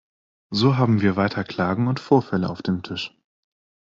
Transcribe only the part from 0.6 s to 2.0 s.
haben wir weiter Klagen und